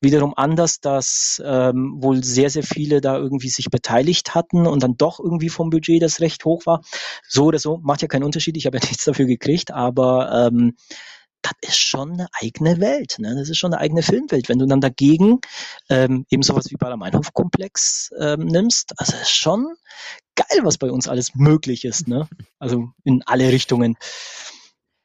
[0.00, 4.96] wiederum anders, dass ähm, wohl sehr, sehr viele da irgendwie sich beteiligt hatten und dann
[4.96, 6.82] doch irgendwie vom Budget das recht hoch war.
[7.28, 10.74] So oder so, macht ja keinen Unterschied, ich habe ja nichts dafür gekriegt, aber ähm,
[11.60, 13.16] das ist schon eine eigene Welt.
[13.18, 13.34] Ne?
[13.36, 14.48] Das ist schon eine eigene Filmwelt.
[14.48, 15.40] Wenn du dann dagegen
[15.88, 19.74] ähm, eben sowas wie Bader-Meinhof-Komplex ähm, nimmst, also ist schon
[20.34, 22.08] geil, was bei uns alles möglich ist.
[22.08, 22.28] Ne?
[22.58, 23.96] Also in alle Richtungen.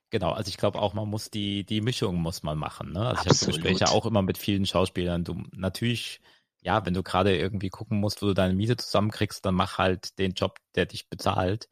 [0.09, 2.93] Genau, also ich glaube auch, man muss die, die Mischung muss man machen.
[2.93, 2.99] Ne?
[3.01, 3.31] Also Absolut.
[3.31, 5.23] ich habe Gespräche auch immer mit vielen Schauspielern.
[5.25, 6.21] Du natürlich,
[6.61, 10.17] ja, wenn du gerade irgendwie gucken musst, wo du deine Miete zusammenkriegst, dann mach halt
[10.17, 11.67] den Job, der dich bezahlt.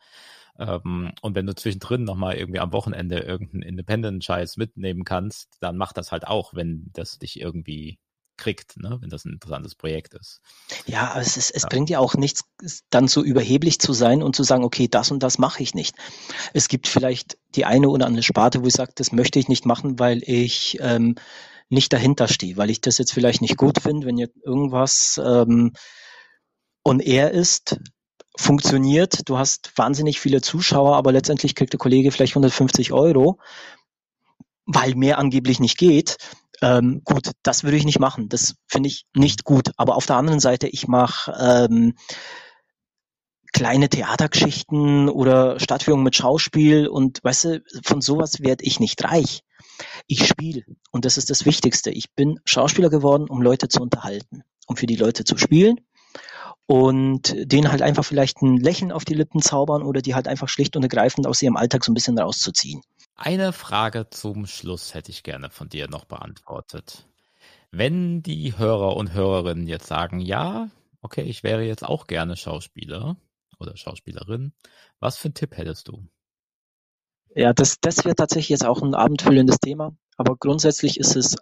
[0.60, 5.94] Ähm, und wenn du zwischendrin nochmal irgendwie am Wochenende irgendeinen Independent-Scheiß mitnehmen kannst, dann mach
[5.94, 7.98] das halt auch, wenn das dich irgendwie
[8.40, 8.98] kriegt, ne?
[9.02, 10.42] wenn das ein interessantes Projekt ist.
[10.86, 11.70] Ja, aber es, ist, es ja.
[11.70, 12.44] bringt ja auch nichts,
[12.90, 15.96] dann so überheblich zu sein und zu sagen, okay, das und das mache ich nicht.
[16.54, 19.66] Es gibt vielleicht die eine oder andere Sparte, wo ich sage, das möchte ich nicht
[19.66, 21.16] machen, weil ich ähm,
[21.70, 25.74] nicht dahinter stehe, weil ich das jetzt vielleicht nicht gut finde, wenn jetzt irgendwas ähm,
[26.84, 27.78] on air ist,
[28.40, 29.28] funktioniert.
[29.28, 33.40] Du hast wahnsinnig viele Zuschauer, aber letztendlich kriegt der Kollege vielleicht 150 Euro,
[34.66, 36.18] weil mehr angeblich nicht geht.
[36.62, 38.30] Ähm, gut, das würde ich nicht machen.
[38.30, 39.72] Das finde ich nicht gut.
[39.78, 41.96] Aber auf der anderen Seite, ich mache ähm,
[43.52, 49.42] kleine Theatergeschichten oder Stadtführungen mit Schauspiel und weißt du, von sowas werde ich nicht reich.
[50.08, 51.90] Ich spiele und das ist das Wichtigste.
[51.92, 55.80] Ich bin Schauspieler geworden, um Leute zu unterhalten, um für die Leute zu spielen
[56.70, 60.48] und denen halt einfach vielleicht ein Lächeln auf die Lippen zaubern oder die halt einfach
[60.48, 62.84] schlicht und ergreifend aus ihrem Alltag so ein bisschen rauszuziehen.
[63.16, 67.08] Eine Frage zum Schluss hätte ich gerne von dir noch beantwortet.
[67.72, 70.70] Wenn die Hörer und Hörerinnen jetzt sagen, ja,
[71.02, 73.18] okay, ich wäre jetzt auch gerne Schauspieler
[73.60, 74.54] oder Schauspielerin,
[75.00, 76.08] was für einen Tipp hättest du?
[77.34, 79.98] Ja, das, das wäre tatsächlich jetzt auch ein abendfüllendes Thema.
[80.18, 81.36] Aber grundsätzlich ist es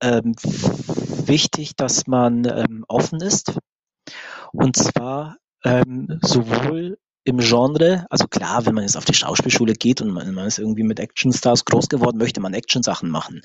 [0.00, 0.34] ähm,
[1.26, 3.58] wichtig, dass man ähm, offen ist.
[4.54, 10.02] Und zwar ähm, sowohl im Genre, also klar, wenn man jetzt auf die Schauspielschule geht
[10.02, 13.40] und man, man ist irgendwie mit Actionstars groß geworden, möchte man Action-Sachen machen.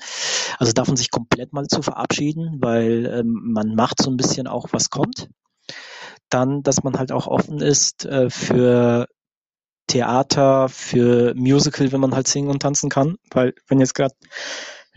[0.58, 4.68] Also davon sich komplett mal zu verabschieden, weil ähm, man macht so ein bisschen auch,
[4.72, 5.30] was kommt.
[6.28, 9.08] Dann, dass man halt auch offen ist äh, für
[9.86, 13.16] Theater, für Musical, wenn man halt singen und tanzen kann.
[13.30, 14.14] Weil wenn jetzt gerade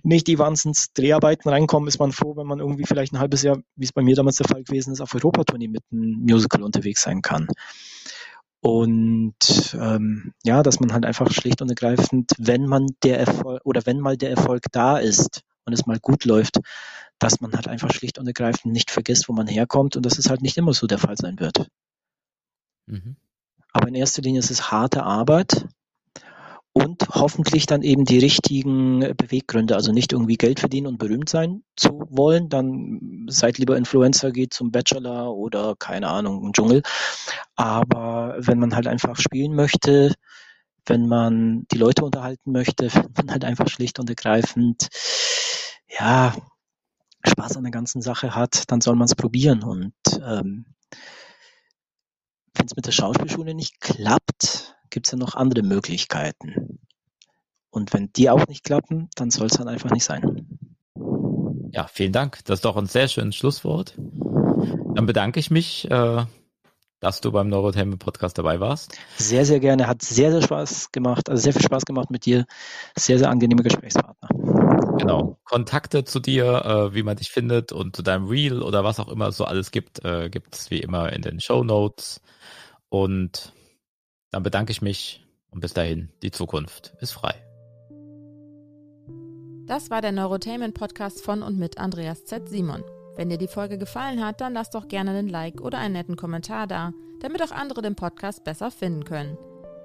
[0.03, 3.57] nicht die Wahnsinns Dreharbeiten reinkommen, ist man froh, wenn man irgendwie vielleicht ein halbes Jahr,
[3.75, 7.01] wie es bei mir damals der Fall gewesen ist, auf Europatournee mit einem Musical unterwegs
[7.01, 7.47] sein kann.
[8.59, 13.85] Und ähm, ja, dass man halt einfach schlicht und ergreifend, wenn man der Erfolg oder
[13.85, 16.59] wenn mal der Erfolg da ist und es mal gut läuft,
[17.19, 20.29] dass man halt einfach schlicht und ergreifend nicht vergisst, wo man herkommt und dass es
[20.29, 21.67] halt nicht immer so der Fall sein wird.
[22.85, 23.15] Mhm.
[23.71, 25.67] Aber in erster Linie ist es harte Arbeit
[26.73, 29.75] und hoffentlich dann eben die richtigen Beweggründe.
[29.75, 34.53] Also nicht irgendwie Geld verdienen und berühmt sein zu wollen, dann seid lieber Influencer, geht
[34.53, 36.81] zum Bachelor oder keine Ahnung, im Dschungel.
[37.55, 40.15] Aber wenn man halt einfach spielen möchte,
[40.85, 44.89] wenn man die Leute unterhalten möchte, wenn man halt einfach schlicht und ergreifend,
[45.99, 46.35] ja,
[47.25, 49.63] Spaß an der ganzen Sache hat, dann soll man es probieren.
[49.63, 49.93] Und
[50.25, 50.65] ähm,
[52.55, 56.79] wenn es mit der Schauspielschule nicht klappt, gibt es ja noch andere Möglichkeiten.
[57.69, 60.47] Und wenn die auch nicht klappen, dann soll es dann einfach nicht sein.
[61.71, 62.45] Ja, vielen Dank.
[62.45, 63.95] Das ist doch ein sehr schönes Schlusswort.
[63.97, 66.25] Dann bedanke ich mich, äh,
[66.99, 68.95] dass du beim Neurotainment Podcast dabei warst.
[69.17, 69.87] Sehr, sehr gerne.
[69.87, 71.27] Hat sehr, sehr Spaß gemacht.
[71.29, 72.45] Also sehr viel Spaß gemacht mit dir.
[72.95, 74.29] Sehr, sehr angenehme Gesprächspartner.
[74.99, 75.39] Genau.
[75.43, 79.09] Kontakte zu dir, äh, wie man dich findet und zu deinem Reel oder was auch
[79.09, 82.21] immer es so alles gibt, äh, gibt es wie immer in den Show Notes.
[82.89, 83.53] Und
[84.33, 87.35] dann bedanke ich mich und bis dahin, die Zukunft ist frei.
[89.67, 92.49] Das war der Neurotainment Podcast von und mit Andreas Z.
[92.49, 92.83] Simon.
[93.15, 96.15] Wenn dir die Folge gefallen hat, dann lass doch gerne einen Like oder einen netten
[96.15, 99.37] Kommentar da, damit auch andere den Podcast besser finden können.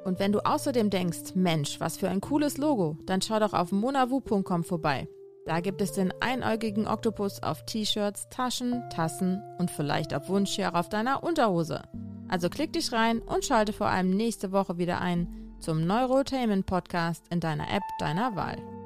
[0.05, 3.71] Und wenn du außerdem denkst, Mensch, was für ein cooles Logo, dann schau doch auf
[3.71, 5.09] monavu.com vorbei.
[5.49, 10.69] Da gibt es den einäugigen Oktopus auf T-Shirts, Taschen, Tassen und vielleicht auf Wunsch hier
[10.69, 11.81] auch auf deiner Unterhose.
[12.29, 17.25] Also klick dich rein und schalte vor allem nächste Woche wieder ein zum Neurotainment Podcast
[17.31, 18.78] in deiner App deiner Wahl.